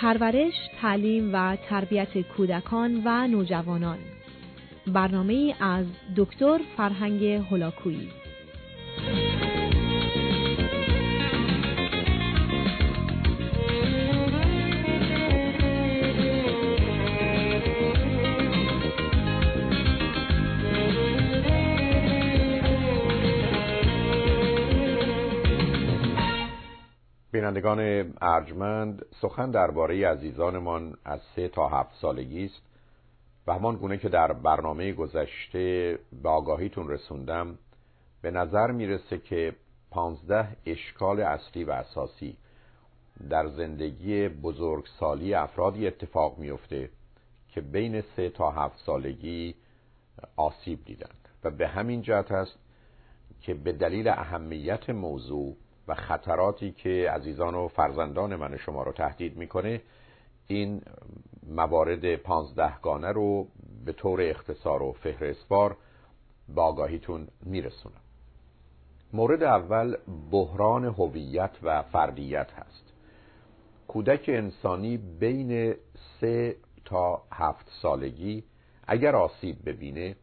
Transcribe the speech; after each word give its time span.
پرورش، 0.00 0.54
تعلیم 0.80 1.30
و 1.34 1.56
تربیت 1.56 2.18
کودکان 2.18 3.02
و 3.04 3.26
نوجوانان. 3.26 3.98
برنامه 4.86 5.54
از 5.60 5.86
دکتر 6.16 6.58
فرهنگ 6.76 7.24
هلاکویی 7.24 8.08
بینندگان 27.36 28.12
ارجمند 28.20 29.06
سخن 29.20 29.50
درباره 29.50 30.08
عزیزانمان 30.08 30.96
از 31.04 31.20
سه 31.36 31.48
تا 31.48 31.68
هفت 31.68 31.94
سالگی 32.00 32.44
است 32.44 32.62
و 33.46 33.54
همان 33.54 33.76
گونه 33.76 33.98
که 33.98 34.08
در 34.08 34.32
برنامه 34.32 34.92
گذشته 34.92 35.98
به 36.22 36.28
آگاهیتون 36.28 36.88
رسوندم 36.88 37.58
به 38.22 38.30
نظر 38.30 38.70
می‌رسه 38.70 39.18
که 39.18 39.54
پانزده 39.90 40.48
اشکال 40.66 41.20
اصلی 41.20 41.64
و 41.64 41.70
اساسی 41.70 42.36
در 43.30 43.48
زندگی 43.48 44.28
بزرگسالی 44.28 45.34
افرادی 45.34 45.86
اتفاق 45.86 46.38
میفته 46.38 46.90
که 47.48 47.60
بین 47.60 48.00
سه 48.16 48.30
تا 48.30 48.50
هفت 48.50 48.78
سالگی 48.78 49.54
آسیب 50.36 50.84
دیدند. 50.84 51.28
و 51.44 51.50
به 51.50 51.68
همین 51.68 52.02
جهت 52.02 52.32
است 52.32 52.58
که 53.40 53.54
به 53.54 53.72
دلیل 53.72 54.08
اهمیت 54.08 54.90
موضوع 54.90 55.56
و 55.88 55.94
خطراتی 55.94 56.72
که 56.72 57.10
عزیزان 57.10 57.54
و 57.54 57.68
فرزندان 57.68 58.36
من 58.36 58.56
شما 58.56 58.82
رو 58.82 58.92
تهدید 58.92 59.36
می‌کنه 59.36 59.82
این 60.46 60.82
موارد 61.46 62.16
پانزدهگانه 62.16 63.12
رو 63.12 63.46
به 63.84 63.92
طور 63.92 64.22
اختصار 64.22 64.82
و 64.82 64.92
فهرستوار 64.92 65.76
با 66.48 66.62
آگاهیتون 66.62 67.28
میرسونم. 67.42 68.00
مورد 69.12 69.42
اول 69.42 69.96
بحران 70.30 70.84
هویت 70.84 71.50
و 71.62 71.82
فردیت 71.82 72.52
هست. 72.52 72.92
کودک 73.88 74.24
انسانی 74.28 74.96
بین 74.96 75.74
سه 76.20 76.56
تا 76.84 77.22
هفت 77.32 77.66
سالگی 77.82 78.44
اگر 78.86 79.16
آسیب 79.16 79.56
ببینه 79.66 80.16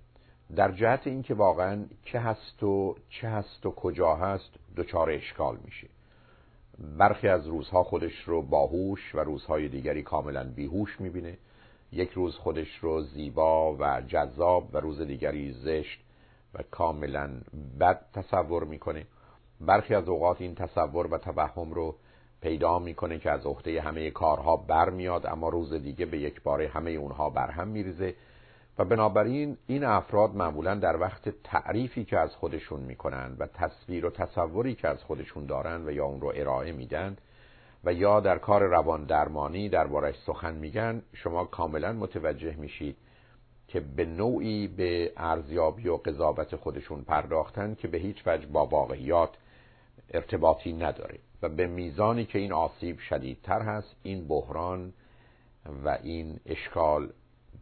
در 0.56 0.72
جهت 0.72 1.08
اینکه 1.08 1.34
واقعا 1.34 1.86
که 2.06 2.20
هست 2.20 2.64
و 2.64 2.96
چه 3.10 3.30
هست 3.30 3.66
و 3.66 3.72
کجا 3.72 4.16
هست 4.16 4.50
دچار 4.78 5.10
اشکال 5.10 5.58
میشه 5.66 5.88
برخی 6.98 7.28
از 7.28 7.48
روزها 7.48 7.84
خودش 7.84 8.24
رو 8.26 8.42
باهوش 8.42 9.16
و 9.16 9.20
روزهای 9.20 9.68
دیگری 9.68 10.04
کاملا 10.04 10.44
بیهوش 10.56 11.02
می‌بینه. 11.02 11.38
یک 11.92 12.12
روز 12.12 12.36
خودش 12.36 12.78
رو 12.82 13.02
زیبا 13.02 13.76
و 13.80 14.02
جذاب 14.08 14.70
و 14.74 14.78
روز 14.78 15.02
دیگری 15.02 15.52
زشت 15.52 16.00
و 16.54 16.64
کاملا 16.72 17.30
بد 17.80 18.06
تصور 18.14 18.64
می‌کنه. 18.64 19.08
برخی 19.62 19.96
از 19.96 20.10
اوقات 20.10 20.42
این 20.42 20.56
تصور 20.56 21.14
و 21.14 21.18
توهم 21.18 21.74
رو 21.74 21.96
پیدا 22.42 22.80
می‌کنه 22.80 23.20
که 23.20 23.32
از 23.32 23.46
عهده 23.46 23.82
همه 23.82 24.12
کارها 24.12 24.58
برمیاد 24.58 25.26
اما 25.26 25.50
روز 25.50 25.74
دیگه 25.74 26.06
به 26.06 26.18
یک 26.18 26.42
بار 26.42 26.62
همه 26.62 26.92
اونها 26.92 27.30
برهم 27.30 27.68
میریزه. 27.68 28.16
و 28.78 28.86
بنابراین 28.86 29.58
این 29.68 29.84
افراد 29.84 30.36
معمولا 30.36 30.76
در 30.76 31.00
وقت 31.00 31.30
تعریفی 31.44 32.06
که 32.06 32.20
از 32.20 32.36
خودشون 32.36 32.80
می‌کنن 32.80 33.36
و 33.40 33.48
تصویر 33.48 34.06
و 34.06 34.10
تصوری 34.10 34.76
که 34.76 34.88
از 34.88 35.04
خودشون 35.04 35.46
دارن 35.46 35.88
و 35.88 35.92
یا 35.92 36.06
اون 36.06 36.22
رو 36.22 36.32
ارائه 36.36 36.72
میدن 36.72 37.18
و 37.84 37.94
یا 37.94 38.20
در 38.20 38.38
کار 38.38 38.64
روان 38.64 39.04
درمانی 39.04 39.70
دربارش 39.70 40.16
سخن 40.26 40.56
میگن 40.56 41.02
شما 41.14 41.46
کاملا 41.46 41.94
متوجه 41.94 42.56
میشید 42.56 42.98
که 43.68 43.80
به 43.80 44.06
نوعی 44.06 44.68
به 44.68 45.14
ارزیابی 45.18 45.88
و 45.88 45.98
قضاوت 45.98 46.56
خودشون 46.56 47.02
پرداختن 47.02 47.76
که 47.76 47.88
به 47.88 47.98
هیچ 47.98 48.24
وجه 48.26 48.46
با 48.46 48.66
واقعیات 48.66 49.30
ارتباطی 50.10 50.74
نداره. 50.74 51.20
و 51.42 51.50
به 51.50 51.68
میزانی 51.68 52.26
که 52.26 52.40
این 52.40 52.54
آسیب 52.54 53.00
شدیدتر 53.00 53.62
هست 53.62 53.96
این 54.04 54.28
بحران 54.28 54.94
و 55.86 55.98
این 56.04 56.40
اشکال 56.46 57.10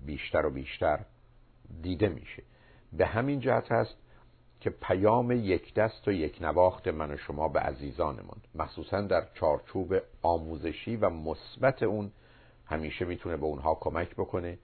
بیشتر 0.06 0.46
و 0.46 0.50
بیشتر 0.50 1.00
دیده 1.82 2.10
میشه. 2.10 2.44
به 2.94 3.06
همین 3.06 3.40
جهت 3.40 3.72
هست 3.72 3.96
که 4.60 4.70
پیام 4.70 5.32
یک 5.32 5.74
دست 5.74 6.08
و 6.08 6.12
یک 6.12 6.38
نواخت 6.42 6.88
من 6.88 7.12
و 7.12 7.18
شما 7.18 7.48
به 7.48 7.60
عزیزانمان 7.60 8.38
مخصوصا 8.56 9.02
در 9.02 9.28
چارچوب 9.34 9.96
آموزشی 10.22 10.96
و 10.96 11.10
مثبت 11.10 11.84
اون 11.84 12.12
همیشه 12.66 13.06
می‌تونه 13.06 13.38
به 13.38 13.46
اونها 13.46 13.76
کمک 13.76 14.16
بکنه 14.16 14.58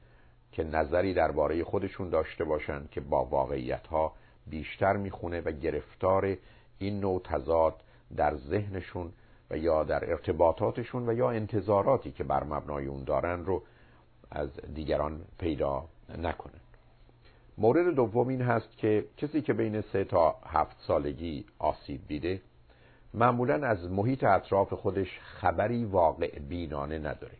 که 0.51 0.63
نظری 0.63 1.13
درباره 1.13 1.63
خودشون 1.63 2.09
داشته 2.09 2.43
باشن 2.43 2.87
که 2.91 3.01
با 3.01 3.25
واقعیت 3.25 3.87
ها 3.87 4.13
بیشتر 4.47 4.97
می‌خونه 4.97 5.41
و 5.41 5.51
گرفتار 5.51 6.37
این 6.79 6.99
نوع 6.99 7.21
تضاد 7.23 7.83
در 8.15 8.35
ذهنشون 8.35 9.13
و 9.49 9.57
یا 9.57 9.83
در 9.83 10.09
ارتباطاتشون 10.09 11.09
و 11.09 11.13
یا 11.13 11.29
انتظاراتی 11.29 12.11
که 12.11 12.23
بر 12.23 12.43
مبنای 12.43 12.85
اون 12.85 13.03
دارن 13.03 13.45
رو 13.45 13.63
از 14.31 14.49
دیگران 14.73 15.21
پیدا 15.39 15.85
نکنه 16.17 16.53
مورد 17.57 17.95
دوم 17.95 18.27
این 18.27 18.41
هست 18.41 18.77
که 18.77 19.05
کسی 19.17 19.41
که 19.41 19.53
بین 19.53 19.81
سه 19.81 20.03
تا 20.03 20.35
هفت 20.45 20.77
سالگی 20.87 21.45
آسیب 21.59 22.07
دیده 22.07 22.41
معمولا 23.13 23.67
از 23.67 23.91
محیط 23.91 24.23
اطراف 24.23 24.73
خودش 24.73 25.19
خبری 25.19 25.85
واقع 25.85 26.39
بینانه 26.39 26.99
نداره. 26.99 27.37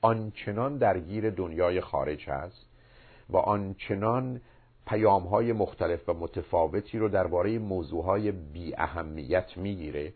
آنچنان 0.00 0.78
درگیر 0.78 1.30
دنیای 1.30 1.80
خارج 1.80 2.30
هست 2.30 2.66
و 3.30 3.36
آنچنان 3.36 4.40
پیام 4.86 5.22
های 5.22 5.52
مختلف 5.52 6.08
و 6.08 6.12
متفاوتی 6.12 6.98
رو 6.98 7.08
درباره 7.08 7.58
موضوع 7.58 8.04
های 8.04 8.32
بی 8.32 8.74
اهمیت 8.76 9.56
می‌گیره 9.56 10.12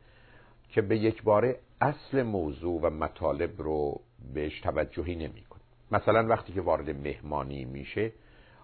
که 0.68 0.82
به 0.82 0.98
یک 0.98 1.22
باره 1.22 1.58
اصل 1.80 2.22
موضوع 2.22 2.80
و 2.80 2.90
مطالب 2.90 3.62
رو 3.62 4.00
بهش 4.34 4.60
توجهی 4.60 5.14
نمی‌کنه. 5.14 5.49
مثلا 5.92 6.26
وقتی 6.28 6.52
که 6.52 6.60
وارد 6.60 6.90
مهمانی 6.90 7.64
میشه 7.64 8.12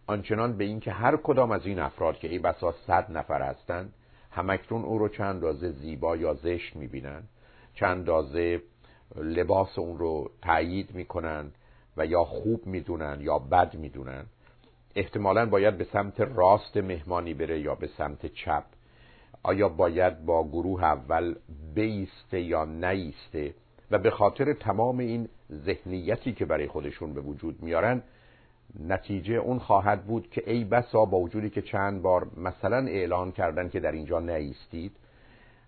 آنچنان 0.07 0.57
به 0.57 0.65
اینکه 0.65 0.93
هر 0.93 1.17
کدام 1.17 1.51
از 1.51 1.67
این 1.67 1.79
افراد 1.79 2.19
که 2.19 2.29
ای 2.29 2.39
بسا 2.39 2.75
صد 2.87 3.17
نفر 3.17 3.43
هستند 3.43 3.93
همکتون 4.31 4.83
او 4.83 4.99
رو 4.99 5.09
چند 5.09 5.35
اندازه 5.35 5.71
زیبا 5.71 6.17
یا 6.17 6.35
زشت 6.35 6.77
می‌بینن 6.77 7.23
چند 7.75 7.91
اندازه 7.99 8.63
لباس 9.17 9.79
اون 9.79 9.99
رو 9.99 10.31
تایید 10.43 10.95
می‌کنن 10.95 11.51
و 11.97 12.07
یا 12.07 12.25
خوب 12.25 12.67
می‌دونن 12.67 13.19
یا 13.21 13.39
بد 13.39 13.75
می‌دونن. 13.75 14.27
احتمالا 14.95 15.47
باید 15.47 15.79
به 15.79 15.85
سمت 15.85 16.21
راست 16.21 16.77
مهمانی 16.77 17.35
بره 17.35 17.61
یا 17.61 17.75
به 17.75 17.87
سمت 17.87 18.27
چپ. 18.27 18.65
آیا 19.43 19.69
باید 19.69 20.25
با 20.25 20.49
گروه 20.49 20.85
اول 20.85 21.35
بیسته 21.75 22.41
یا 22.41 22.65
نیسته؟ 22.65 23.55
و 23.91 23.99
به 23.99 24.11
خاطر 24.11 24.53
تمام 24.53 24.99
این 24.99 25.29
ذهنیتی 25.53 26.33
که 26.33 26.45
برای 26.45 26.67
خودشون 26.67 27.15
به 27.15 27.21
وجود 27.21 27.63
میارن 27.63 28.03
نتیجه 28.89 29.35
اون 29.35 29.59
خواهد 29.59 30.07
بود 30.07 30.31
که 30.31 30.51
ای 30.51 30.65
بسا 30.65 31.05
با 31.05 31.19
وجودی 31.19 31.51
که 31.51 31.63
چند 31.63 32.03
بار 32.03 32.27
مثلا 32.37 32.87
اعلان 32.87 33.33
کردن 33.33 33.69
که 33.69 33.81
در 33.81 33.93
اینجا 33.93 34.21
نیستید 34.21 34.93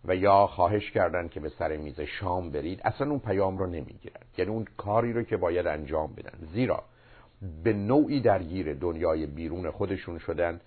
و 0.05 0.17
یا 0.17 0.47
خواهش 0.47 0.91
کردن 0.91 1.29
که 1.29 1.41
به 1.41 1.49
سر 1.49 1.77
میز 1.77 2.01
شام 2.01 2.51
برید 2.51 2.81
اصلا 2.85 3.11
اون 3.11 3.19
پیام 3.19 3.59
رو 3.59 3.67
نمی‌گیرن. 3.67 4.21
یعنی 4.39 4.51
اون 4.51 4.65
کاری 4.77 5.13
رو 5.13 5.23
که 5.23 5.37
باید 5.37 5.67
انجام 5.67 6.13
بدن. 6.13 6.47
زیرا 6.53 6.83
به 7.65 7.73
نوعی 7.73 8.21
درگیر 8.21 8.75
دنیای 8.75 9.27
بیرون 9.27 9.71
خودشون 9.71 10.19
شدن 10.19 10.61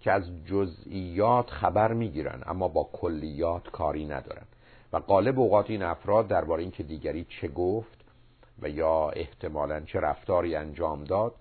که 0.00 0.12
از 0.12 0.44
جزئیات 0.44 1.50
خبر 1.50 1.92
می‌گیرن 1.92 2.42
اما 2.46 2.68
با 2.68 2.88
کلیات 2.92 3.70
کاری 3.70 4.04
ندارن. 4.06 4.46
و 4.92 4.96
قالب 4.96 5.40
اوقات 5.40 5.70
این 5.70 5.82
افراد 5.82 6.28
درباره 6.28 6.62
اینکه 6.62 6.82
دیگری 6.82 7.26
چه 7.28 7.48
گفت 7.48 8.04
و 8.62 8.68
یا 8.68 9.10
احتمالا 9.10 9.80
چه 9.80 10.00
رفتاری 10.00 10.56
انجام 10.56 11.04
داد 11.04 11.34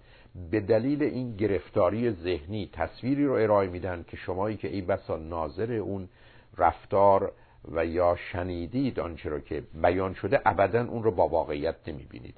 به 0.51 0.59
دلیل 0.59 1.03
این 1.03 1.35
گرفتاری 1.35 2.11
ذهنی 2.11 2.69
تصویری 2.73 3.25
رو 3.25 3.33
ارائه 3.33 3.69
میدن 3.69 4.05
که 4.07 4.17
شمایی 4.17 4.57
که 4.57 4.67
ای 4.67 4.81
بسا 4.81 5.17
ناظر 5.17 5.71
اون 5.71 6.09
رفتار 6.57 7.31
و 7.71 7.85
یا 7.85 8.15
شنیدید 8.15 8.99
آنچه 8.99 9.29
رو 9.29 9.39
که 9.39 9.63
بیان 9.81 10.13
شده 10.13 10.41
ابدا 10.45 10.85
اون 10.85 11.03
رو 11.03 11.11
با 11.11 11.27
واقعیت 11.27 11.75
نمی‌بینید. 11.87 12.35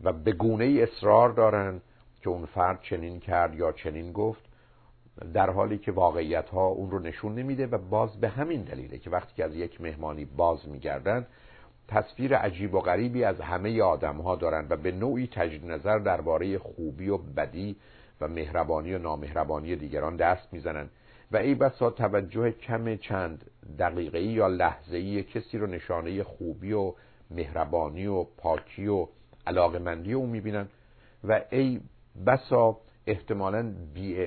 و 0.00 0.12
به 0.12 0.32
گونه 0.32 0.64
ای 0.64 0.82
اصرار 0.82 1.30
دارن 1.30 1.80
که 2.22 2.30
اون 2.30 2.46
فرد 2.46 2.80
چنین 2.82 3.20
کرد 3.20 3.54
یا 3.54 3.72
چنین 3.72 4.12
گفت. 4.12 4.43
در 5.34 5.50
حالی 5.50 5.78
که 5.78 5.92
واقعیت 5.92 6.48
ها 6.48 6.66
اون 6.66 6.90
رو 6.90 6.98
نشون 6.98 7.34
نمیده 7.34 7.66
و 7.66 7.78
باز 7.78 8.20
به 8.20 8.28
همین 8.28 8.62
دلیله 8.62 8.98
که 8.98 9.10
وقتی 9.10 9.32
که 9.36 9.44
از 9.44 9.54
یک 9.54 9.80
مهمانی 9.80 10.24
باز 10.24 10.68
میگردن 10.68 11.26
تصویر 11.88 12.36
عجیب 12.36 12.74
و 12.74 12.80
غریبی 12.80 13.24
از 13.24 13.40
همه 13.40 13.82
آدم 13.82 14.16
ها 14.16 14.36
دارن 14.36 14.66
و 14.70 14.76
به 14.76 14.92
نوعی 14.92 15.26
تجدید 15.26 15.64
نظر 15.64 15.98
درباره 15.98 16.58
خوبی 16.58 17.08
و 17.08 17.18
بدی 17.18 17.76
و 18.20 18.28
مهربانی 18.28 18.94
و 18.94 18.98
نامهربانی 18.98 19.76
دیگران 19.76 20.16
دست 20.16 20.52
می‌زنن 20.52 20.88
و 21.32 21.36
ای 21.36 21.54
بسا 21.54 21.90
توجه 21.90 22.50
کم 22.50 22.96
چند 22.96 23.50
دقیقه 23.78 24.22
یا 24.22 24.46
لحظه 24.46 24.96
ای 24.96 25.22
کسی 25.22 25.58
رو 25.58 25.66
نشانه 25.66 26.22
خوبی 26.22 26.72
و 26.72 26.92
مهربانی 27.30 28.06
و 28.06 28.24
پاکی 28.24 28.86
و 28.86 29.06
علاقه 29.46 29.78
مندی 29.78 30.12
او 30.12 30.26
می‌بینن 30.26 30.68
و 31.24 31.40
ای 31.50 31.80
بسا 32.26 32.80
احتمالا 33.06 33.74
بی 33.94 34.26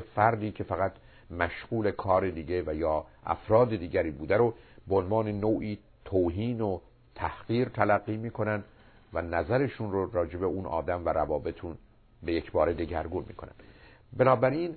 فردی 0.00 0.52
که 0.52 0.64
فقط 0.64 0.92
مشغول 1.30 1.90
کار 1.90 2.30
دیگه 2.30 2.62
و 2.66 2.74
یا 2.74 3.04
افراد 3.26 3.76
دیگری 3.76 4.10
بوده 4.10 4.36
رو 4.36 4.54
به 4.88 4.94
عنوان 4.96 5.28
نوعی 5.28 5.78
توهین 6.04 6.60
و 6.60 6.78
تحقیر 7.14 7.68
تلقی 7.68 8.16
می‌کنن 8.16 8.64
و 9.12 9.22
نظرشون 9.22 9.92
رو 9.92 10.10
راجع 10.10 10.38
به 10.38 10.46
اون 10.46 10.66
آدم 10.66 11.06
و 11.06 11.08
روابطون 11.08 11.78
به 12.22 12.32
یک 12.32 12.52
بار 12.52 12.72
دگرگون 12.72 13.24
می‌کنن. 13.28 13.52
بنابراین 14.12 14.74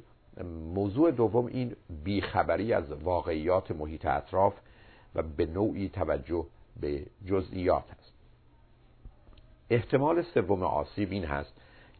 موضوع 0.74 1.12
دوم 1.12 1.46
این 1.46 1.76
بیخبری 2.04 2.74
از 2.74 2.92
واقعیات 2.92 3.72
محیط 3.72 4.06
اطراف 4.06 4.54
و 5.16 5.24
به 5.24 5.46
نوعی 5.46 5.90
توجه 5.90 6.46
به 6.82 7.06
جزئیات 7.26 7.84
است. 8.00 8.14
احتمال 9.70 10.22
سوم 10.22 10.64
آسیب 10.64 11.12
این 11.12 11.26
هست 11.26 11.54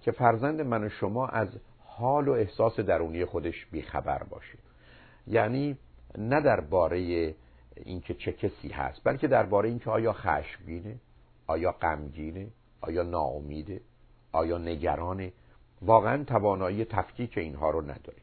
که 0.04 0.12
فرزند 0.12 0.62
من 0.62 0.84
و 0.84 0.90
شما 0.90 1.28
از 1.28 1.48
حال 1.86 2.28
و 2.28 2.32
احساس 2.32 2.80
درونی 2.80 3.26
خودش 3.26 3.66
بیخبر 3.66 4.24
باشه 4.24 4.58
یعنی 5.28 5.78
نه 6.18 6.42
درباره 6.42 7.36
اینکه 7.76 8.14
چه 8.14 8.32
کسی 8.32 8.70
هست 8.70 9.02
بلکه 9.04 9.28
درباره 9.28 9.70
اینکه 9.70 9.90
آیا 9.90 10.14
خشمگینه 10.14 10.96
آیا 11.48 11.72
غمگینه 11.72 12.48
آیا 12.82 13.04
ناامیده 13.04 13.82
آیا 14.32 14.58
نگرانه. 14.58 15.34
واقعا 15.82 16.24
توانایی 16.24 16.86
تفکیک 16.86 17.38
اینها 17.38 17.70
رو 17.70 17.82
نداره. 17.82 18.18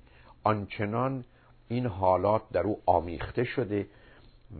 آنچنان 0.45 1.25
این 1.69 1.87
حالات 1.87 2.43
در 2.53 2.63
او 2.63 2.81
آمیخته 2.87 3.45
شده 3.45 3.87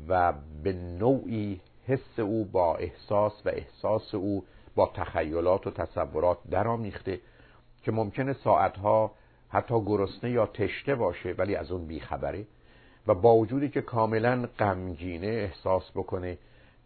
و 0.09 0.33
به 0.63 0.73
نوعی 0.73 1.61
حس 1.87 2.19
او 2.19 2.45
با 2.45 2.77
احساس 2.77 3.47
و 3.47 3.49
احساس 3.49 4.15
او 4.15 4.45
با 4.81 4.91
تخیلات 4.95 5.67
و 5.67 5.71
تصورات 5.71 6.39
درآمیخته 6.51 7.21
که 7.83 7.93
ممکنه 7.93 8.33
ساعتها 8.33 9.13
حتی 9.49 9.81
گرسنه 9.81 10.31
یا 10.31 10.47
تشته 10.47 10.95
باشه 10.95 11.35
ولی 11.39 11.55
از 11.55 11.73
اون 11.73 11.87
بیخبره 11.87 12.47
و 13.07 13.15
با 13.15 13.37
وجودی 13.37 13.69
که 13.69 13.81
کاملا 13.81 14.49
غمگینه 14.59 15.27
احساس 15.27 15.91
بکنه 15.91 16.39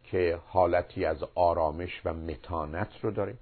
که 0.05 0.39
حالتی 0.47 1.05
از 1.05 1.25
آرامش 1.35 2.03
و 2.05 2.15
متانت 2.15 2.89
رو 3.03 3.11
داره 3.11 3.35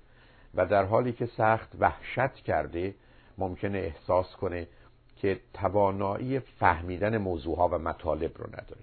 و 0.54 0.66
در 0.66 0.84
حالی 0.84 1.12
که 1.12 1.26
سخت 1.26 1.68
وحشت 1.78 2.34
کرده 2.34 2.94
ممکنه 3.38 3.78
احساس 3.78 4.36
کنه 4.36 4.68
که 5.16 5.40
توانایی 5.54 6.40
فهمیدن 6.40 7.18
موضوعها 7.18 7.68
و 7.68 7.78
مطالب 7.78 8.38
رو 8.38 8.46
نداره. 8.46 8.82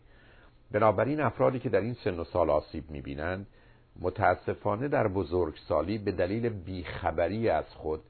بنابراین 0.71 1.21
افرادی 1.21 1.59
که 1.59 1.69
در 1.69 1.81
این 1.81 1.93
سن 1.93 2.19
و 2.19 2.23
سال 2.23 2.49
آسیب 2.49 2.91
می‌بینند 2.91 3.47
متاسفانه 4.01 4.87
در 4.87 5.07
بزرگسالی 5.07 5.97
به 5.97 6.11
دلیل 6.11 6.49
بیخبری 6.49 7.49
از 7.49 7.65
خود 7.69 8.01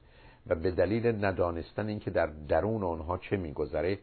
و 0.46 0.54
به 0.54 0.70
دلیل 0.70 1.24
ندانستن 1.24 1.88
اینکه 1.88 2.10
در 2.10 2.26
درون 2.26 2.82
آنها 2.82 3.18
چه 3.18 3.36
میگذره 3.36 3.98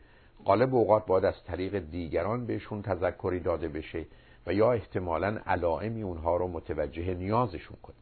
غالب 0.45 0.75
اوقات 0.75 1.05
باید 1.05 1.25
از 1.25 1.43
طریق 1.43 1.79
دیگران 1.79 2.45
بهشون 2.45 2.81
تذکری 2.81 3.39
داده 3.39 3.67
بشه 3.67 4.05
و 4.47 4.53
یا 4.53 4.71
احتمالا 4.71 5.39
علائمی 5.45 6.01
اونها 6.01 6.37
رو 6.37 6.47
متوجه 6.47 7.13
نیازشون 7.13 7.77
کنه. 7.83 7.95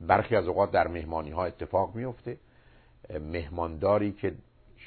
برخی 0.00 0.36
از 0.36 0.48
اوقات 0.48 0.70
در 0.70 0.88
مهمانی 0.88 1.30
ها 1.30 1.44
اتفاق 1.44 1.94
میفته 1.94 2.36
مهمانداری 3.20 4.12
که 4.12 4.34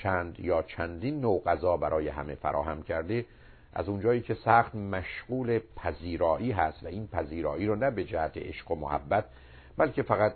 چند 0.04 0.40
یا 0.40 0.62
چندین 0.62 1.22
نوع 1.22 1.42
غذا 1.44 1.78
برای 1.78 2.08
همه 2.08 2.36
فراهم 2.36 2.84
کرده 2.84 3.26
از 3.74 3.90
اونجایی 3.90 4.22
که 4.22 4.34
سخت 4.34 4.76
مشغول 4.76 5.60
پذیرایی 5.76 6.52
هست 6.52 6.84
و 6.84 6.88
این 6.88 7.08
پذیرایی 7.08 7.66
رو 7.66 7.76
نه 7.76 7.92
به 7.92 8.04
جهت 8.04 8.38
عشق 8.38 8.72
و 8.72 8.76
محبت 8.76 9.26
بلکه 9.78 10.04
فقط 10.04 10.34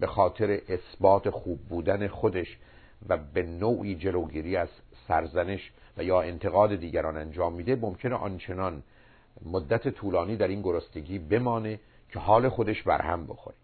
به 0.00 0.06
خاطر 0.06 0.60
اثبات 0.68 1.30
خوب 1.30 1.60
بودن 1.68 2.08
خودش 2.08 2.58
و 3.08 3.16
به 3.16 3.42
نوعی 3.42 3.94
جلوگیری 3.94 4.56
از 4.56 4.68
سرزنش 5.08 5.72
و 5.96 6.04
یا 6.04 6.22
انتقاد 6.22 6.76
دیگران 6.76 7.16
انجام 7.16 7.52
میده 7.52 7.76
ممکنه 7.76 8.14
آنچنان 8.14 8.82
مدت 9.44 9.88
طولانی 9.88 10.36
در 10.36 10.48
این 10.48 10.62
گرستگی 10.62 11.18
بمانه 11.18 11.80
که 12.08 12.18
حال 12.18 12.48
خودش 12.48 12.82
برهم 12.82 13.26
بخوره. 13.26 13.56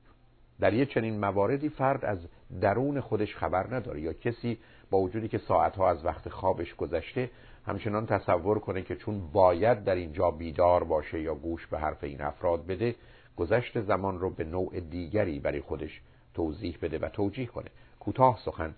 در 0.60 0.74
یه 0.74 0.86
چنین 0.86 1.20
مواردی 1.20 1.68
فرد 1.68 2.04
از 2.04 2.18
درون 2.60 3.00
خودش 3.00 3.36
خبر 3.36 3.74
نداره 3.74 4.00
یا 4.00 4.12
کسی 4.12 4.58
با 4.90 4.98
وجودی 4.98 5.28
که 5.28 5.38
ساعتها 5.38 5.90
از 5.90 6.04
وقت 6.04 6.28
خوابش 6.28 6.74
گذشته 6.74 7.30
همچنان 7.66 8.06
تصور 8.06 8.58
کنه 8.58 8.82
که 8.82 8.96
چون 8.96 9.30
باید 9.32 9.84
در 9.84 9.94
اینجا 9.94 10.30
بیدار 10.30 10.84
باشه 10.84 11.20
یا 11.20 11.34
گوش 11.34 11.66
به 11.66 11.78
حرف 11.78 12.04
این 12.04 12.20
افراد 12.20 12.66
بده 12.66 12.94
گذشت 13.36 13.80
زمان 13.80 14.20
رو 14.20 14.30
به 14.30 14.44
نوع 14.44 14.80
دیگری 14.80 15.40
برای 15.40 15.60
خودش 15.60 16.00
توضیح 16.34 16.78
بده 16.82 16.98
و 16.98 17.08
توجیه 17.08 17.46
کنه. 17.46 17.70
کوتاه 18.00 18.38
سخن 18.44 18.74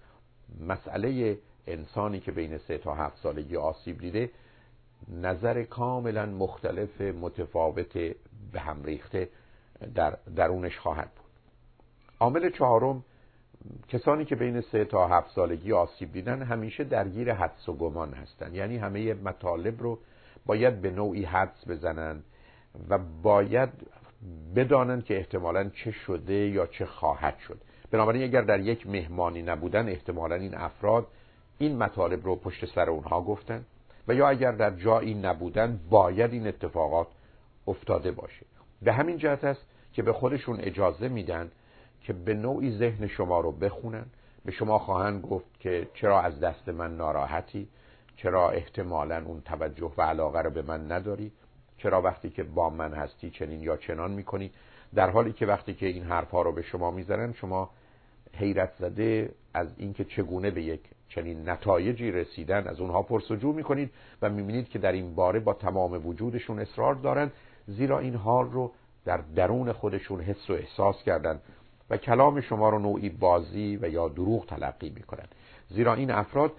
مسئله 0.60 1.38
انسانی 1.66 2.20
که 2.20 2.32
بین 2.32 2.58
سه 2.58 2.78
تا 2.78 2.94
هفت 2.94 3.18
سالگی 3.22 3.56
آسیب 3.56 3.98
دیده 3.98 4.30
نظر 5.08 5.62
کاملا 5.62 6.26
مختلف 6.26 7.00
متفاوت 7.00 7.92
به 8.52 8.60
هم 8.60 8.84
ریخته 8.84 9.28
در 9.94 10.16
درونش 10.36 10.78
خواهد 10.78 11.10
بود. 11.16 11.30
عامل 12.20 12.50
چهارم 12.50 13.04
کسانی 13.88 14.24
که 14.24 14.36
بین 14.36 14.60
سه 14.60 14.84
تا 14.84 15.08
هفت 15.08 15.30
سالگی 15.34 15.72
آسیب 15.72 16.12
دیدن 16.12 16.42
همیشه 16.42 16.84
درگیر 16.84 17.34
حدس 17.34 17.68
و 17.68 17.72
گمان 17.72 18.12
هستند 18.12 18.54
یعنی 18.54 18.76
همه 18.76 19.14
مطالب 19.14 19.82
رو 19.82 19.98
باید 20.46 20.80
به 20.80 20.90
نوعی 20.90 21.24
حدس 21.24 21.68
بزنند 21.68 22.24
و 22.88 22.98
باید 23.22 23.68
بدانند 24.56 25.04
که 25.04 25.16
احتمالا 25.16 25.68
چه 25.68 25.90
شده 25.90 26.34
یا 26.34 26.66
چه 26.66 26.86
خواهد 26.86 27.38
شد. 27.38 27.60
بنابراین 27.90 28.22
اگر 28.22 28.42
در 28.42 28.60
یک 28.60 28.86
مهمانی 28.86 29.42
نبودن 29.42 29.88
احتمالا 29.88 30.34
این 30.34 30.54
افراد 30.54 31.06
این 31.58 31.78
مطالب 31.78 32.24
رو 32.24 32.36
پشت 32.36 32.74
سر 32.74 32.90
اونها 32.90 33.22
گفتن 33.22 33.64
و 34.08 34.14
یا 34.14 34.28
اگر 34.28 34.52
در 34.52 34.70
جایی 34.70 35.14
نبودن 35.14 35.80
باید 35.90 36.32
این 36.32 36.46
اتفاقات 36.46 37.06
افتاده 37.66 38.10
باشه. 38.10 38.46
به 38.82 38.92
همین 38.92 39.18
جهت 39.18 39.44
است 39.44 39.66
که 39.92 40.02
به 40.02 40.12
خودشون 40.12 40.60
اجازه 40.60 41.08
میدن 41.08 41.50
که 42.10 42.14
به 42.14 42.34
نوعی 42.34 42.78
ذهن 42.78 43.06
شما 43.06 43.40
رو 43.40 43.52
بخونن. 43.52 44.06
به 44.44 44.52
شما 44.52 44.78
خواهند 44.78 45.22
گفت 45.22 45.60
که 45.60 45.88
چرا 45.94 46.20
از 46.20 46.40
دست 46.40 46.68
من 46.68 46.96
ناراحتی؟ 46.96 47.68
چرا 48.16 48.50
احتمالا 48.50 49.22
اون 49.26 49.40
توجه 49.40 49.92
و 49.96 50.02
علاقه 50.02 50.42
رو 50.42 50.50
به 50.50 50.62
من 50.62 50.92
نداری؟ 50.92 51.32
چرا 51.78 52.02
وقتی 52.02 52.30
که 52.30 52.42
با 52.42 52.70
من 52.70 52.94
هستی 52.94 53.30
چنین 53.30 53.60
یا 53.60 53.76
چنان 53.76 54.10
می‌کنی؟ 54.10 54.50
در 54.94 55.10
حالی 55.10 55.32
که 55.32 55.46
وقتی 55.46 55.74
که 55.74 55.86
این 55.86 56.02
حرفها 56.02 56.42
رو 56.42 56.52
به 56.52 56.62
شما 56.62 56.90
می‌زنن 56.90 57.32
شما 57.32 57.70
حیرت 58.34 58.72
زده 58.78 59.34
از 59.54 59.74
اینکه 59.76 60.04
چگونه 60.04 60.50
به 60.50 60.62
یک 60.62 60.80
چنین 61.08 61.48
نتایجی 61.48 62.10
رسیدن. 62.10 62.66
از 62.66 62.80
اونها 62.80 63.02
پرسجو 63.02 63.52
می‌کنید 63.52 63.90
و 64.22 64.30
می‌بینید 64.30 64.68
که 64.68 64.78
در 64.78 64.92
این 64.92 65.14
باره 65.14 65.40
با 65.40 65.54
تمام 65.54 66.06
وجودشون 66.06 66.58
اصرار 66.58 66.94
دارن 66.94 67.30
زیرا 67.66 67.98
این 67.98 68.14
حال 68.14 68.50
رو 68.50 68.72
در 69.04 69.16
درون 69.16 69.72
خودشون 69.72 70.20
حس 70.20 70.50
و 70.50 70.52
احساس 70.52 71.02
کردن. 71.02 71.40
و 71.90 71.96
کلام 71.96 72.40
شما 72.40 72.68
رو 72.70 72.78
نوعی 72.78 73.08
بازی 73.08 73.78
و 73.82 73.88
یا 73.88 74.08
دروغ 74.08 74.46
تلقی 74.46 74.92
می‌کنن. 74.96 75.26
زیرا 75.68 75.94
این 75.94 76.10
افراد 76.10 76.52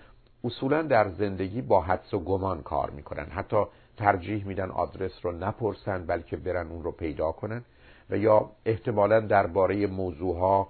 اصولا 0.43 0.81
در 0.81 1.09
زندگی 1.09 1.61
با 1.61 1.81
حدس 1.81 2.13
و 2.13 2.19
گمان 2.19 2.61
کار 2.61 2.89
می‌کنن. 2.89 3.25
حتی 3.25 3.63
ترجیح 3.97 4.45
میدن 4.45 4.69
آدرس 4.69 5.11
رو 5.25 5.31
نپرسن 5.31 6.05
بلکه 6.05 6.37
برن 6.37 6.67
اون 6.67 6.83
رو 6.83 6.91
پیدا 6.91 7.31
کنن 7.31 7.63
و 8.09 8.17
یا 8.17 8.49
احتمالا 8.65 9.19
درباره 9.19 9.87
موضوع 9.87 10.37
ها 10.39 10.67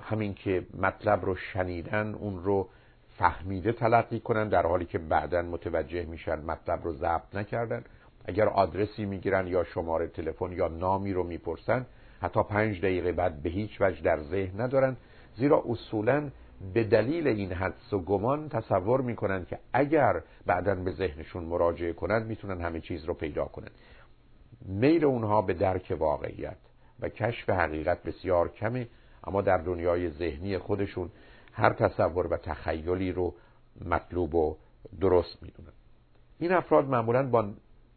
همین 0.00 0.34
که 0.34 0.66
مطلب 0.80 1.24
رو 1.24 1.36
شنیدن 1.36 2.14
اون 2.14 2.42
رو 2.42 2.68
فهمیده 3.18 3.72
تلقی 3.72 4.20
کنن 4.20 4.48
در 4.48 4.66
حالی 4.66 4.84
که 4.84 4.98
بعدا 4.98 5.42
متوجه 5.42 6.04
میشن 6.04 6.40
مطلب 6.44 6.84
رو 6.84 6.92
ضبط 6.92 7.34
نکردن. 7.34 7.84
اگر 8.24 8.48
آدرسی 8.48 9.04
می‌گیرن 9.04 9.46
یا 9.46 9.64
شماره 9.64 10.06
تلفن 10.06 10.52
یا 10.52 10.68
نامی 10.68 11.12
رو 11.12 11.22
می‌پرسن 11.24 11.86
حتی 12.20 12.42
پنج 12.42 12.78
دقیقه 12.78 13.12
بعد 13.12 13.42
به 13.42 13.50
هیچ 13.50 13.80
وجه 13.80 14.02
در 14.02 14.22
ذهن 14.22 14.60
ندارن 14.60 14.96
زیرا 15.36 15.64
اصولا 15.68 16.30
به 16.74 16.84
دلیل 16.84 17.28
این 17.28 17.52
حدس 17.52 17.92
و 17.92 17.98
گمان 17.98 18.48
تصور 18.48 19.00
می‌کنن 19.00 19.44
که 19.44 19.58
اگر 19.72 20.22
بعدا 20.46 20.74
به 20.74 20.90
ذهنشون 20.90 21.44
مراجعه 21.44 21.92
کنند 21.92 22.26
می‌تونن 22.26 22.60
همه 22.60 22.80
چیز 22.80 23.04
رو 23.04 23.14
پیدا 23.14 23.44
کنن 23.44 23.70
میل 24.64 25.04
اونها 25.04 25.42
به 25.42 25.54
درک 25.54 25.96
واقعیت 25.98 26.56
و 27.00 27.08
کشف 27.08 27.50
حقیقت 27.50 28.02
بسیار 28.02 28.48
کمه 28.48 28.88
اما 29.24 29.42
در 29.42 29.58
دنیای 29.58 30.10
ذهنی 30.10 30.58
خودشون 30.58 31.10
هر 31.52 31.72
تصور 31.72 32.26
و 32.26 32.36
تخیلی 32.36 33.12
رو 33.12 33.34
مطلوب 33.84 34.34
و 34.34 34.56
درست 35.00 35.42
می‌دونن. 35.42 35.72
این 36.38 36.52
افراد 36.52 36.84
معمولا 36.84 37.30
با 37.30 37.50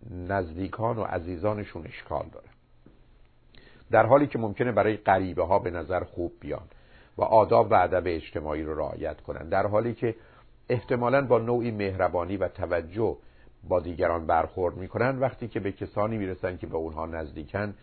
نزدیکان 0.09 0.97
و 0.97 1.03
عزیزانشون 1.03 1.87
اشکال 1.87 2.25
دارن. 2.33 2.50
در 3.91 4.05
حالی 4.05 4.27
که 4.27 4.39
ممکنه 4.39 4.71
برای 4.71 4.97
غریبه 4.97 5.43
ها 5.43 5.59
به 5.59 5.71
نظر 5.71 6.03
خوب 6.03 6.31
بیان 6.39 6.63
و 7.17 7.21
آداب 7.21 7.71
و 7.71 7.75
ادب 7.75 8.03
اجتماعی 8.05 8.63
رو 8.63 8.75
رعایت 8.75 9.21
کنند 9.21 9.49
در 9.49 9.67
حالی 9.67 9.93
که 9.93 10.15
احتمالا 10.69 11.21
با 11.21 11.39
نوعی 11.39 11.71
مهربانی 11.71 12.37
و 12.37 12.47
توجه 12.47 13.17
با 13.69 13.79
دیگران 13.79 14.25
برخورد 14.25 14.77
می‌کنن 14.77 15.19
وقتی 15.19 15.47
که 15.47 15.59
به 15.59 15.71
کسانی 15.71 16.17
می‌رسن 16.17 16.57
که 16.57 16.67
به 16.67 16.77
اونها 16.77 17.05
نزدیکن 17.05 17.73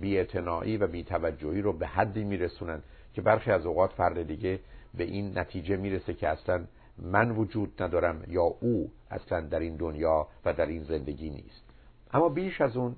بیاعتنایی 0.00 0.76
و 0.76 0.86
بیتوجهی 0.86 1.62
رو 1.62 1.72
به 1.72 1.86
حدی 1.86 2.24
میرسونن 2.24 2.82
که 3.14 3.22
برخی 3.22 3.50
از 3.50 3.66
اوقات 3.66 3.92
فرد 3.92 4.22
دیگه 4.22 4.60
به 4.94 5.04
این 5.04 5.38
نتیجه 5.38 5.76
می‌رسه 5.76 6.14
که 6.14 6.28
اصلا 6.28 6.64
من 6.98 7.30
وجود 7.30 7.82
ندارم 7.82 8.24
یا 8.28 8.42
او 8.42 8.90
اصلا 9.10 9.40
در 9.40 9.60
این 9.60 9.76
دنیا 9.76 10.26
و 10.44 10.52
در 10.52 10.66
این 10.66 10.84
زندگی 10.84 11.30
نیست. 11.30 11.64
اما 12.12 12.28
بیش 12.28 12.60
از 12.60 12.76
اون 12.76 12.96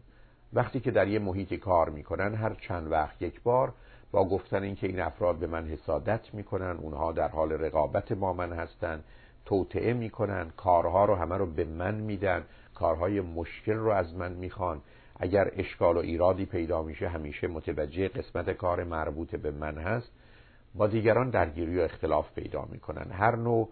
وقتی 0.53 0.81
که 0.81 0.91
در 0.91 1.09
یه 1.09 1.19
محیطی 1.19 1.57
کار 1.57 1.91
می‌کنن 1.91 2.35
هر 2.35 2.55
چند 2.55 2.93
وقت 2.93 3.23
یک 3.23 3.43
بار 3.43 3.73
با 4.11 4.29
گفتن 4.29 4.63
اینکه 4.63 4.87
این 4.87 5.01
افراد 5.01 5.37
به 5.37 5.47
من 5.47 5.67
حسادت 5.67 6.35
می‌کنن 6.35 6.77
اونها 6.77 7.13
در 7.13 7.29
حال 7.29 7.53
رقابت 7.53 8.13
با 8.13 8.33
من 8.33 8.53
هستن 8.53 9.01
توطعه 9.45 9.93
می‌کنن 9.93 10.51
کارها 10.57 11.05
رو 11.05 11.15
همه 11.15 11.37
رو 11.37 11.47
به 11.47 11.65
من 11.65 11.95
میدن 11.95 12.43
کارهای 12.75 13.21
مشکل 13.21 13.75
رو 13.75 13.91
از 13.91 14.15
من 14.15 14.33
می‌خوان 14.33 14.81
اگر 15.21 15.51
اشکال 15.57 15.97
و 15.97 16.01
ایرادی 16.01 16.47
پیدا 16.47 16.83
میشه 16.83 17.09
همیشه 17.09 17.49
متوجه 17.49 18.09
قسمت 18.09 18.51
کار 18.51 18.85
مربوط 18.85 19.37
به 19.37 19.51
من 19.51 19.79
هست. 19.79 20.11
با 20.75 20.87
دیگران 20.87 21.31
درگیری 21.31 21.79
و 21.79 21.83
اختلاف 21.83 22.33
پیدا 22.35 22.69
می‌کنن. 22.73 23.11
هر 23.11 23.37
نوع 23.37 23.69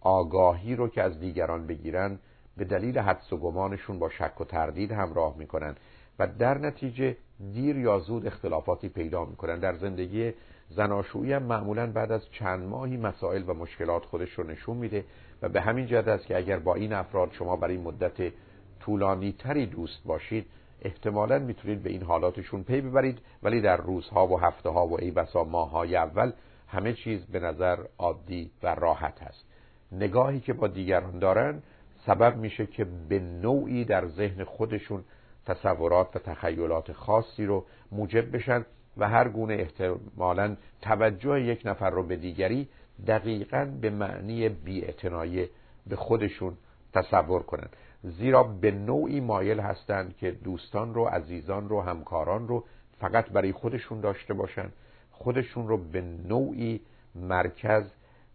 آگاهی 0.00 0.76
رو 0.76 0.88
که 0.88 1.02
از 1.02 1.20
دیگران 1.20 1.66
بگیرن 1.66 2.18
به 2.56 2.64
دلیل 2.64 2.98
حدس 2.98 3.32
و 3.32 3.36
گمانشون 3.36 3.98
با 3.98 4.08
شک 4.08 4.40
و 4.40 4.44
تردید 4.44 4.92
همراه 4.92 5.36
می‌کنن. 5.38 5.76
و 6.18 6.26
در 6.26 6.58
نتیجه 6.58 7.16
دیر 7.52 7.78
یا 7.78 7.98
زود 7.98 8.26
اختلافاتی 8.26 8.88
پیدا 8.88 9.24
می‌کنن. 9.24 9.60
در 9.60 9.74
زندگی 9.74 10.32
زناشویی 10.68 11.32
هم 11.32 11.42
معمولا 11.42 11.86
بعد 11.92 12.12
از 12.12 12.30
چند 12.30 12.68
ماهی 12.68 12.96
مسائل 12.96 13.42
و 13.46 13.54
مشکلات 13.54 14.04
خودش 14.04 14.30
رو 14.32 14.44
نشون 14.44 14.76
میده 14.76 15.04
و 15.42 15.48
به 15.48 15.60
همین 15.60 15.86
جهت 15.86 16.08
است 16.08 16.26
که 16.26 16.36
اگر 16.36 16.58
با 16.58 16.74
این 16.74 16.92
افراد 16.92 17.32
شما 17.32 17.56
برای 17.56 17.76
مدت 17.76 18.32
طولانی 18.80 19.32
تری 19.38 19.66
دوست 19.66 20.04
باشید 20.04 20.46
احتمالا 20.82 21.38
می‌تونید 21.38 21.82
به 21.82 21.90
این 21.90 22.02
حالاتشون 22.02 22.62
پی 22.62 22.80
ببرید. 22.80 23.18
ولی 23.42 23.60
در 23.60 23.76
روزها 23.76 24.26
و 24.26 24.40
هفته 24.40 24.68
ها 24.68 24.86
و 24.86 25.00
ای 25.00 25.10
بسا 25.10 25.44
ماهای 25.44 25.96
اول 25.96 26.32
همه 26.68 26.92
چیز 26.92 27.26
به 27.26 27.40
نظر 27.40 27.78
عادی 27.98 28.50
و 28.62 28.74
راحت 28.74 29.22
هست 29.22 29.44
نگاهی 29.92 30.40
که 30.40 30.52
با 30.52 30.68
دیگران 30.68 31.18
دارن 31.18 31.62
سبب 32.06 32.36
میشه 32.36 32.66
که 32.66 32.86
به 33.08 33.18
نوعی 33.18 33.84
در 33.84 34.06
ذهن 34.06 34.44
خودشون 34.44 35.04
تصورات 35.46 36.16
و 36.16 36.18
تخیلات 36.18 36.92
خاصی 36.92 37.46
رو 37.46 37.64
موجب 37.92 38.36
بشن 38.36 38.64
و 38.96 39.08
هر 39.08 39.28
گونه 39.28 39.54
احتمالا 39.54 40.56
توجه 40.82 41.40
یک 41.40 41.62
نفر 41.64 41.90
رو 41.90 42.02
به 42.02 42.16
دیگری 42.16 42.68
دقیقا 43.06 43.64
به 43.80 43.90
معنی 43.90 44.48
بیاعتنایی 44.48 45.48
به 45.86 45.96
خودشون 45.96 46.56
تصور 46.94 47.42
کنن. 47.42 47.68
زیرا 48.02 48.42
به 48.42 48.70
نوعی 48.70 49.20
مایل 49.20 49.60
هستند 49.60 50.16
که 50.16 50.30
دوستان 50.30 50.94
رو 50.94 51.04
عزیزان 51.04 51.68
رو 51.68 51.80
همکاران 51.80 52.48
رو 52.48 52.64
فقط 53.00 53.30
برای 53.30 53.52
خودشون 53.52 54.00
داشته 54.00 54.34
باشن. 54.34 54.68
خودشون 55.10 55.68
رو 55.68 55.76
به 55.76 56.00
نوعی 56.28 56.80
مرکز 57.14 57.84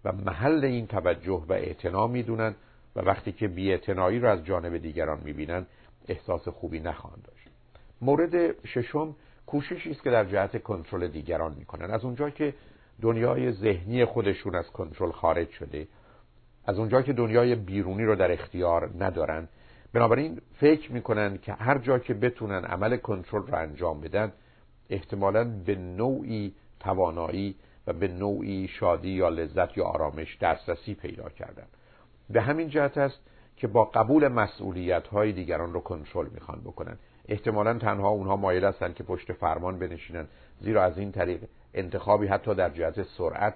و 0.05 0.11
محل 0.11 0.65
این 0.65 0.87
توجه 0.87 1.45
و 1.49 1.53
اعتنا 1.53 2.07
می‌دونن 2.07 2.55
و 2.95 2.99
وقتی 3.01 3.31
که 3.31 3.47
بیاعتنایی 3.47 4.19
رو 4.19 4.29
از 4.29 4.45
جانب 4.45 4.77
دیگران 4.77 5.19
می‌بینن 5.23 5.65
احساس 6.11 6.47
خوبی 6.47 6.79
نخواهند 6.79 7.23
داشت. 7.23 7.47
مورد 8.01 8.65
ششم 8.67 9.15
کوششی 9.45 9.91
است 9.91 10.03
که 10.03 10.11
در 10.11 10.25
جهت 10.25 10.63
کنترل 10.63 11.07
دیگران 11.07 11.53
می‌کنن. 11.53 11.91
از 11.91 12.05
اونجا 12.05 12.29
که 12.29 12.53
دنیای 13.01 13.51
ذهنی 13.51 14.05
خودشون 14.05 14.55
از 14.55 14.67
کنترل 14.71 15.11
خارج 15.11 15.49
شده 15.49 15.87
از 16.65 16.79
اونجا 16.79 17.01
که 17.01 17.13
دنیای 17.13 17.55
بیرونی 17.55 18.05
رو 18.05 18.15
در 18.15 18.31
اختیار 18.31 18.89
ندارن 18.99 19.47
بنابراین 19.93 20.41
فکر 20.59 20.91
می‌کنن 20.91 21.37
که 21.37 21.53
هر 21.53 21.77
جا 21.77 21.99
که 21.99 22.13
بتونن 22.13 22.65
عمل 22.65 22.97
کنترل 22.97 23.47
رو 23.47 23.55
انجام 23.55 24.01
بدن 24.01 24.31
احتمالا 24.89 25.43
به 25.65 25.75
نوعی 25.75 26.53
توانایی 26.79 27.55
و 27.87 27.93
به 27.93 28.07
نوعی 28.07 28.67
شادی 28.67 29.09
یا 29.09 29.29
لذت 29.29 29.77
یا 29.77 29.85
آرامش 29.85 30.37
دسترسی 30.41 30.93
پیدا 30.93 31.29
کردن. 31.29 31.67
به 32.29 32.41
همین 32.41 32.69
جهت 32.69 32.97
است 32.97 33.19
که 33.61 33.67
با 33.67 33.85
قبول 33.85 34.27
مسئولیت 34.27 35.07
های 35.07 35.31
دیگران 35.31 35.73
رو 35.73 35.79
کنترل 35.79 36.27
می‌خوان 36.33 36.61
بکنن. 36.61 36.97
احتمالا 37.27 37.73
تنها 37.73 38.09
اونها 38.09 38.35
مایل 38.35 38.65
هستند 38.65 38.95
که 38.95 39.03
پشت 39.03 39.33
فرمان 39.33 39.79
بنشینن 39.79 40.27
زیرا 40.61 40.83
از 40.83 40.97
این 40.97 41.11
طریق 41.11 41.41
انتخابی 41.73 42.27
حتی 42.27 42.55
در 42.55 42.69
جهت 42.69 43.03
سرعت 43.03 43.53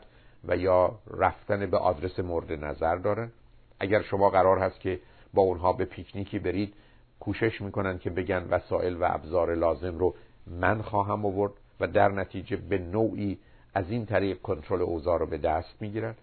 و 0.47 0.57
یا 0.57 0.99
رفتن 1.17 1.65
به 1.65 1.77
آدرس 1.77 2.19
مورد 2.19 2.51
نظر 2.51 2.95
دارن 2.95 3.31
اگر 3.79 4.01
شما 4.01 4.29
قرار 4.29 4.59
هست 4.59 4.79
که 4.79 4.99
با 5.33 5.41
اونها 5.41 5.73
به 5.73 5.85
پیکنیکی 5.85 6.39
برید 6.39 6.73
کوشش 7.19 7.61
می‌کنن 7.61 7.99
که 7.99 8.09
بگن 8.09 8.47
وسایل 8.49 8.95
و 8.95 9.03
ابزار 9.03 9.55
لازم 9.55 9.97
رو 9.97 10.15
من 10.47 10.81
خواهم 10.81 11.25
آورد 11.25 11.53
و 11.79 11.87
در 11.87 12.11
نتیجه 12.11 12.55
به 12.55 12.77
نوعی 12.77 13.37
از 13.73 13.89
این 13.89 14.05
طریق 14.05 14.41
کنترل 14.41 14.81
اوضاع 14.81 15.19
رو 15.19 15.25
به 15.25 15.37
دست 15.37 15.75
می‌گیرن. 15.79 16.15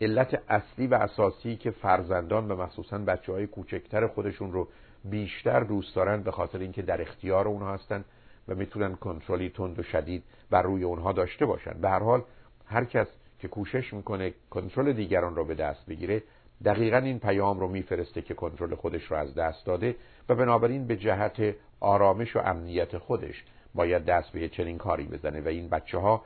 علت 0.00 0.42
اصلی 0.48 0.86
و 0.86 0.94
اساسی 0.94 1.56
که 1.56 1.70
فرزندان 1.70 2.50
و 2.50 2.62
مخصوصا 2.62 2.98
بچه 2.98 3.32
های 3.32 3.46
کوچکتر 3.46 4.06
خودشون 4.06 4.52
رو 4.52 4.68
بیشتر 5.04 5.60
دوست 5.60 5.96
دارن 5.96 6.22
به 6.22 6.30
خاطر 6.30 6.58
اینکه 6.58 6.82
در 6.82 7.02
اختیار 7.02 7.48
اونها 7.48 7.74
هستن 7.74 8.04
و 8.48 8.54
می‌تونن 8.54 8.96
کنترلی 8.96 9.50
تند 9.50 9.78
و 9.78 9.82
شدید 9.82 10.22
بر 10.50 10.62
روی 10.62 10.84
اونها 10.84 11.12
داشته 11.12 11.46
باشن. 11.46 11.72
به 11.80 11.88
هر 11.88 11.98
حال 11.98 12.22
هر 12.66 12.84
کس 12.84 13.06
که 13.38 13.48
کوشش 13.48 13.94
می‌کنه 13.94 14.34
کنترل 14.50 14.92
دیگران 14.92 15.36
رو 15.36 15.44
به 15.44 15.54
دست 15.54 15.86
بگیره 15.86 16.22
دقیقا 16.64 16.96
این 16.96 17.18
پیام 17.18 17.60
رو 17.60 17.68
میفرسته 17.68 18.22
که 18.22 18.34
کنترل 18.34 18.74
خودش 18.74 19.04
رو 19.04 19.16
از 19.16 19.34
دست 19.34 19.66
داده 19.66 19.96
و 20.28 20.34
بنابراین 20.34 20.86
به 20.86 20.96
جهت 20.96 21.54
آرامش 21.80 22.36
و 22.36 22.38
امنیت 22.38 22.98
خودش 22.98 23.44
باید 23.74 24.04
دست 24.04 24.32
به 24.32 24.48
چنین 24.48 24.78
کاری 24.78 25.04
بزنه. 25.04 25.40
و 25.40 25.48
این 25.48 25.68
بچه 25.68 25.98
ها 25.98 26.24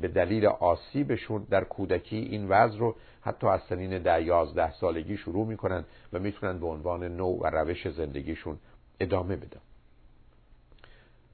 به 0.00 0.08
دلیل 0.08 0.46
آسیبشون 0.46 1.46
در 1.50 1.64
کودکی 1.64 2.16
این 2.16 2.48
وضع 2.48 2.78
رو 2.78 2.94
حتی 3.20 3.46
از 3.46 3.60
سنین 3.68 3.98
ده 3.98 4.22
یازده 4.22 4.72
سالگی 4.72 5.16
شروع 5.16 5.46
می‌کنن 5.46 5.84
و 6.12 6.18
می‌تونن 6.18 6.60
به 6.60 6.66
عنوان 6.66 7.04
نوع 7.04 7.38
و 7.40 7.46
روش 7.46 7.88
زندگیشون 7.88 8.58
ادامه 9.00 9.36
بدن. 9.36 9.60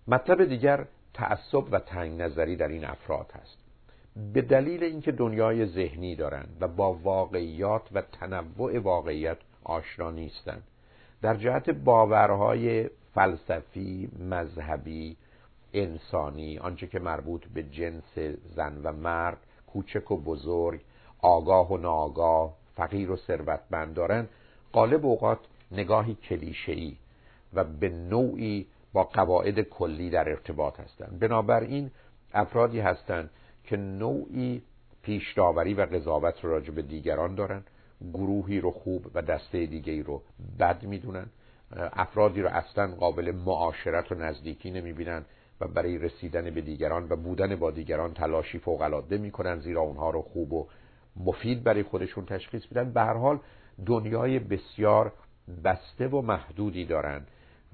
مطلب 0.09 0.45
دیگر 0.45 0.87
تعصب 1.15 1.65
و 1.71 1.79
تنگ 1.79 2.23
نظری 2.23 2.57
در 2.57 2.69
این 2.69 2.85
افراد 2.85 3.31
هست. 3.35 3.59
به 4.33 4.43
دلیل 4.43 4.85
اینکه 4.85 5.13
دنیای 5.13 5.67
ذهنی 5.67 6.17
دارند 6.17 6.57
و 6.61 6.69
با 6.69 6.93
واقعیات 6.93 7.83
و 7.93 8.03
تنوع 8.03 8.79
واقعیت 8.79 9.39
آشنا 9.65 10.11
نیستند 10.11 10.63
در 11.23 11.35
جهت 11.35 11.71
باورهای 11.71 12.91
فلسفی 13.15 14.09
مذهبی 14.31 15.17
انسانی 15.77 16.59
آنچه 16.59 16.87
که 16.87 16.99
مربوط 16.99 17.45
به 17.55 17.63
جنس 17.63 18.19
زن 18.57 18.81
و 18.85 18.93
مرد 18.93 19.39
کوچک 19.67 20.11
و 20.11 20.17
بزرگ 20.17 20.81
آگاه 21.19 21.73
و 21.73 21.77
ناآگاه 21.77 22.57
فقیر 22.77 23.11
و 23.11 23.17
ثروتمند 23.17 23.95
دارن 23.95 24.29
غالب 24.73 25.07
اوقات 25.07 25.39
نگاهی 25.73 26.15
کلیشه‌ای 26.15 26.97
و 27.55 27.65
به 27.65 27.89
نوعی 27.89 28.67
با 28.93 29.05
قواعد 29.05 29.61
کلی 29.61 30.11
در 30.11 30.29
ارتباط 30.29 30.81
هستند. 30.81 31.19
بنابراین 31.19 31.91
افرادی 32.33 32.81
هستند 32.81 33.31
که 33.65 33.77
نوعی 33.77 34.63
پیش 35.03 35.33
داوری 35.33 35.75
و 35.75 35.81
قضاوت 35.87 36.45
رو 36.45 36.51
راجع 36.51 36.71
به 36.71 36.83
دیگران 36.83 37.35
دارن 37.35 37.63
گروهی 38.13 38.61
رو 38.61 38.71
خوب 38.71 39.07
و 39.15 39.23
دسته 39.23 39.67
دیگه 39.67 40.03
رو 40.03 40.23
بد 40.59 40.83
می‌دونن 40.83 41.27
افرادی 41.77 42.43
رو 42.43 42.49
اصلا 42.49 42.95
قابل 42.95 43.33
معاشرت 43.33 44.13
و 44.13 44.15
نزدیکی 44.15 44.71
نمی‌بینن 44.71 45.25
و 45.61 45.69
برای 45.69 45.99
رسیدن 45.99 46.51
به 46.51 46.61
دیگران 46.61 47.07
و 47.11 47.17
بودن 47.17 47.57
با 47.57 47.71
دیگران 47.71 48.15
تلاشی 48.15 48.59
فوق 48.59 48.81
العاده 48.81 49.19
می‌کنن 49.19 49.59
زیرا 49.61 49.81
اونها 49.81 50.11
رو 50.11 50.23
خوب 50.23 50.53
و 50.53 50.67
مفید 51.17 51.65
برای 51.65 51.83
خودشون 51.83 52.25
تشخیص 52.25 52.63
میدن. 52.71 52.93
به 52.93 53.01
هر 53.01 53.15
حال 53.15 53.39
دنیای 53.87 54.39
بسیار 54.39 55.13
بسته 55.65 56.09
و 56.09 56.21
محدودی 56.21 56.85
دارن 56.85 57.27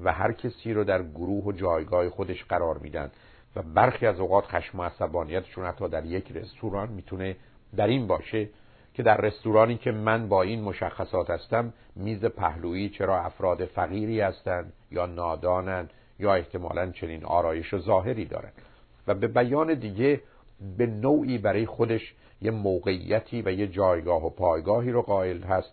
و 0.04 0.12
هر 0.12 0.32
کسی 0.32 0.74
رو 0.74 0.84
در 0.84 1.02
گروه 1.02 1.44
و 1.44 1.52
جایگاه 1.52 2.08
خودش 2.08 2.44
قرار 2.44 2.78
میدن 2.78 3.10
و 3.56 3.62
برخی 3.62 4.06
از 4.06 4.20
اوقات 4.20 4.44
خشم 4.44 4.80
و 4.80 4.82
عصبانیتشون 4.82 5.66
حتی 5.66 5.88
در 5.88 6.04
یک 6.04 6.32
رستوران 6.32 6.88
می‌تونه 6.88 7.36
در 7.76 7.86
این 7.86 8.06
باشه 8.06 8.48
که 8.94 9.02
در 9.02 9.16
رستورانی 9.16 9.76
که 9.76 9.92
من 9.92 10.28
با 10.28 10.42
این 10.42 10.62
مشخصات 10.62 11.30
هستم 11.30 11.72
میز 11.96 12.24
پهلویی 12.24 12.88
چرا 12.88 13.20
افراد 13.20 13.64
فقیری 13.64 14.20
هستند 14.20 14.72
یا 14.90 15.06
نادانند؟ 15.06 15.90
یا 16.18 16.34
احتمالا 16.34 16.90
چنین 16.90 17.24
آرایش 17.24 17.74
و 17.74 17.78
ظاهری 17.78 18.24
دارند 18.24 18.52
و 19.06 19.14
به 19.14 19.28
بیان 19.28 19.74
دیگه 19.74 20.20
به 20.78 20.86
نوعی 20.86 21.38
برای 21.38 21.66
خودش 21.66 22.14
یه 22.42 22.50
موقعیتی 22.50 23.42
و 23.42 23.52
یه 23.52 23.66
جایگاه 23.66 24.26
و 24.26 24.30
پایگاهی 24.30 24.90
رو 24.90 25.02
قائل 25.02 25.42
هست 25.42 25.72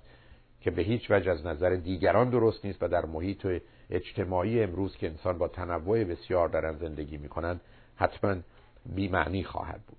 که 0.61 0.71
به 0.71 0.81
هیچ 0.81 1.11
وجه 1.11 1.31
از 1.31 1.45
نظر 1.45 1.69
دیگران 1.69 2.29
درست 2.29 2.65
نیست 2.65 2.83
و 2.83 2.87
در 2.87 3.05
محیط 3.05 3.47
اجتماعی 3.89 4.63
امروز 4.63 4.97
که 4.97 5.07
انسان 5.07 5.37
با 5.37 5.47
تنوع 5.47 6.03
بسیار 6.03 6.49
دارن 6.49 6.77
زندگی 6.77 7.17
می‌کنن 7.17 7.59
حتما 7.95 8.35
بیمعنی 8.85 9.43
خواهد 9.43 9.81
بود. 9.87 9.97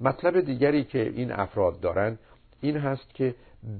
مطلب 0.00 0.40
دیگری 0.40 0.84
که 0.84 1.08
این 1.08 1.32
افراد 1.32 1.80
دارن 1.80 2.18
این 2.60 2.76
هست 2.76 3.14
که 3.14 3.34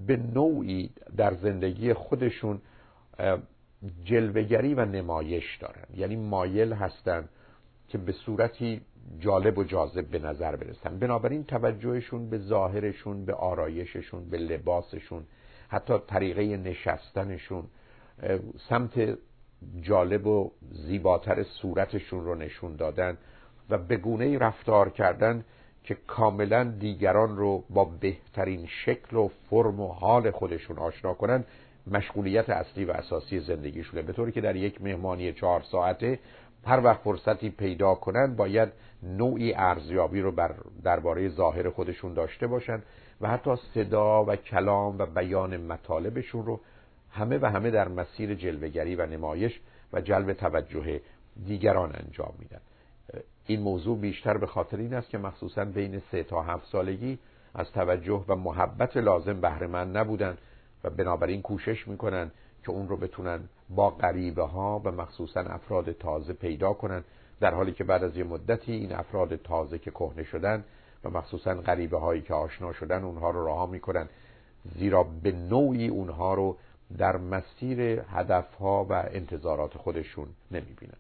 به 0.06 0.16
نوعی 0.16 0.90
در 1.16 1.34
زندگی 1.34 1.92
خودشون 1.92 2.60
جلوگری 4.04 4.74
و 4.74 4.84
نمایش 4.84 5.56
دارن. 5.56 5.84
یعنی 5.96 6.16
مایل 6.16 6.72
هستن 6.72 7.28
که 7.88 7.98
به 7.98 8.12
صورتی 8.12 8.80
جالب 9.18 9.58
و 9.58 9.64
جاذب 9.64 10.06
به 10.06 10.18
نظر 10.18 10.56
برسن. 10.56 10.98
بنابراین 10.98 11.44
توجهشون 11.44 12.30
به 12.30 12.38
ظاهرشون 12.38 13.24
به 13.24 13.34
آرایششون 13.34 14.30
به 14.30 14.38
لباسشون 14.38 15.24
حتی 15.68 15.94
طریقه 16.06 16.56
نشستنشون 16.56 17.64
سمت 18.68 19.18
جالب 19.80 20.26
و 20.26 20.52
زیباتر 20.70 21.42
صورتشون 21.42 22.24
رو 22.24 22.34
نشون 22.34 22.76
دادن 22.76 23.18
و 23.70 23.78
به 23.78 23.96
گونه 23.96 24.38
رفتار 24.38 24.90
کردن 24.90 25.44
که 25.84 25.94
کاملا 26.06 26.64
دیگران 26.64 27.36
رو 27.36 27.64
با 27.70 27.84
بهترین 27.84 28.66
شکل 28.66 29.16
و 29.16 29.28
فرم 29.50 29.80
و 29.80 29.88
حال 29.88 30.30
خودشون 30.30 30.78
آشنا 30.78 31.14
کنن. 31.14 31.44
مشغولیت 31.86 32.50
اصلی 32.50 32.84
و 32.84 32.90
اساسی 32.90 33.40
زندگیشونه. 33.40 34.02
به 34.02 34.12
طوری 34.12 34.32
که 34.32 34.40
در 34.40 34.56
یک 34.56 34.82
مهمانی 34.82 35.32
چهار 35.32 35.62
ساعته 35.62 36.18
هر 36.64 36.80
وقت 36.84 37.00
فرصتی 37.00 37.50
پیدا 37.50 37.94
کنن 37.94 38.36
باید 38.36 38.68
نوعی 39.02 39.54
ارزیابی 39.54 40.20
رو 40.20 40.32
بر 40.32 40.54
درباره 40.84 41.28
ظاهر 41.28 41.70
خودشون 41.70 42.14
داشته 42.14 42.46
باشن 42.46 42.82
و 43.20 43.28
حتی 43.28 43.56
صدا 43.74 44.24
و 44.24 44.36
کلام 44.36 44.98
و 44.98 45.06
بیان 45.06 45.56
مطالبشون 45.56 46.46
رو 46.46 46.60
همه 47.10 47.38
و 47.38 47.46
همه 47.46 47.70
در 47.70 47.88
مسیر 47.88 48.34
جلوگری 48.34 48.96
و 48.96 49.06
نمایش 49.06 49.60
و 49.92 50.00
جلب 50.00 50.32
توجه 50.32 51.00
دیگران 51.46 51.92
انجام 51.94 52.34
میدن. 52.38 52.60
این 53.46 53.60
موضوع 53.60 53.98
بیشتر 53.98 54.38
به 54.38 54.46
خاطر 54.46 54.76
این 54.76 54.94
است 54.94 55.10
که 55.10 55.18
مخصوصا 55.18 55.64
بین 55.64 56.02
سه 56.10 56.22
تا 56.22 56.42
هفت 56.42 56.66
سالگی 56.66 57.18
از 57.54 57.72
توجه 57.72 58.24
و 58.28 58.36
محبت 58.36 58.96
لازم 58.96 59.40
بهره 59.40 59.66
من 59.66 59.92
نبودن 59.92 60.38
بنابراین 60.90 61.42
کوشش 61.42 61.88
می‌کنن 61.88 62.30
که 62.64 62.70
اون 62.70 62.88
رو 62.88 62.96
بتونن 62.96 63.40
با 63.68 63.90
غریبه 63.90 64.42
ها 64.42 64.82
و 64.84 64.90
مخصوصا 64.90 65.40
افراد 65.40 65.92
تازه 65.92 66.32
پیدا 66.32 66.72
کنن 66.72 67.04
در 67.40 67.54
حالی 67.54 67.72
که 67.72 67.84
بعد 67.84 68.04
از 68.04 68.16
یه 68.16 68.24
مدتی 68.24 68.72
این 68.72 68.92
افراد 68.92 69.36
تازه 69.36 69.78
که 69.78 69.90
کهنه 69.90 70.24
شدن 70.24 70.64
و 71.04 71.10
مخصوصا 71.10 71.54
غریبه 71.54 71.98
هایی 71.98 72.22
که 72.22 72.34
آشنا 72.34 72.72
شدن 72.72 73.04
اونها 73.04 73.30
رو 73.30 73.46
رها 73.46 73.66
می‌کنن. 73.66 74.08
زیرا 74.78 75.02
به 75.02 75.32
نوعی 75.32 75.88
اونها 75.88 76.34
رو 76.34 76.56
در 76.98 77.16
مسیر 77.16 77.80
هدفها 78.08 78.84
و 78.84 78.92
انتظارات 78.92 79.78
خودشون 79.78 80.28
نمی‌بینن. 80.50 80.96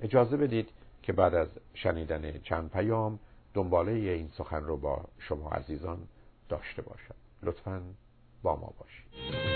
اجازه 0.00 0.36
بدید 0.36 0.68
که 1.02 1.12
بعد 1.12 1.34
از 1.34 1.48
شنیدن 1.74 2.38
چند 2.38 2.70
پیام 2.70 3.18
دنباله 3.54 3.92
این 3.92 4.28
سخن 4.32 4.64
رو 4.64 4.76
با 4.76 5.04
شما 5.18 5.50
عزیزان 5.50 5.98
داشته 6.48 6.82
باشم. 6.82 7.14
لطفا 7.42 7.82
با 8.42 8.56
ما 8.56 8.74
باشید. 8.78 9.49